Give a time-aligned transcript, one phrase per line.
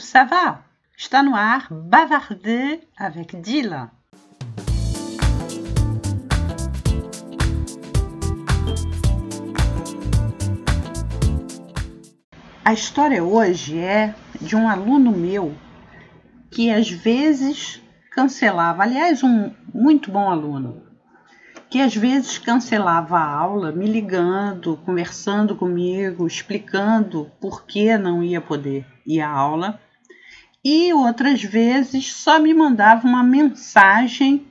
[0.00, 0.64] ça va?
[0.96, 3.90] Está no ar Bavarder avec Dila.
[12.64, 15.54] A história hoje é de um aluno meu
[16.50, 20.82] que às vezes cancelava, aliás, um muito bom aluno,
[21.68, 28.40] que às vezes cancelava a aula me ligando, conversando comigo, explicando por que não ia
[28.40, 29.80] poder ir à aula,
[30.64, 34.46] e outras vezes só me mandava uma mensagem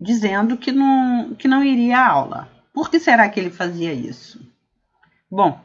[0.00, 2.48] dizendo que não, que não iria à aula.
[2.72, 4.40] Por que será que ele fazia isso?
[5.30, 5.60] Bom,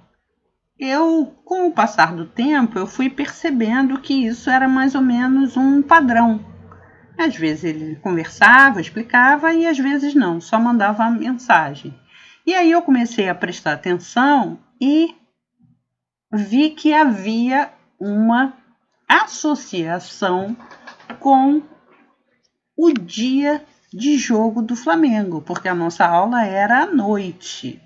[0.78, 5.56] eu, com o passar do tempo, eu fui percebendo que isso era mais ou menos
[5.56, 6.44] um padrão
[7.18, 11.94] às vezes ele conversava, explicava e às vezes não, só mandava mensagem.
[12.46, 15.16] E aí eu comecei a prestar atenção e
[16.32, 18.54] vi que havia uma
[19.08, 20.56] associação
[21.20, 21.62] com
[22.76, 23.64] o dia
[23.94, 27.82] de jogo do Flamengo, porque a nossa aula era à noite.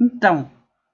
[0.00, 0.50] Então,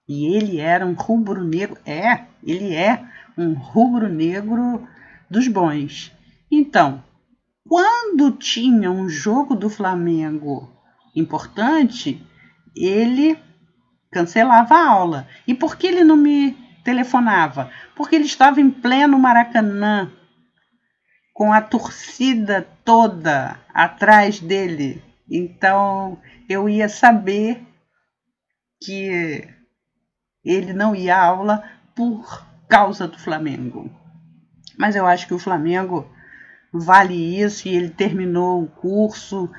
[0.09, 3.05] e ele era um rubro-negro, é, ele é
[3.37, 4.87] um rubro-negro
[5.31, 6.13] dos bons.
[6.51, 7.03] Então,
[7.69, 10.73] quando tinha um jogo do Flamengo
[11.15, 12.25] importante,
[12.75, 13.39] ele
[14.11, 15.29] cancelava a aula.
[15.47, 17.69] E por que ele não me telefonava?
[17.97, 20.09] Porque ele estava em pleno Maracanã,
[21.35, 25.03] com a torcida toda atrás dele.
[25.29, 26.17] Então
[26.49, 27.67] eu ia saber
[28.81, 29.49] que
[30.45, 33.91] ele não ia à aula por causa do Flamengo.
[34.79, 36.09] Mas eu acho que o Flamengo
[36.73, 39.51] vale isso e ele terminou o curso,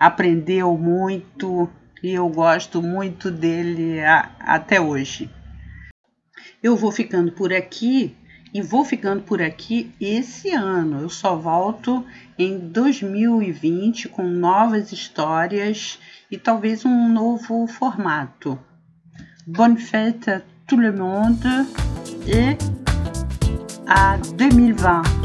[0.00, 1.70] aprendeu muito
[2.02, 5.30] e eu gosto muito dele a, até hoje.
[6.62, 8.16] Eu vou ficando por aqui
[8.54, 11.00] e vou ficando por aqui esse ano.
[11.00, 12.04] Eu só volto
[12.38, 15.98] em 2020 com novas histórias
[16.30, 18.56] e talvez um novo formato.
[19.44, 21.66] Bonne fête à tout le monde
[22.28, 22.56] et
[23.88, 25.21] à 2020.